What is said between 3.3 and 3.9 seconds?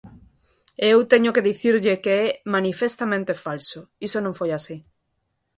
falso,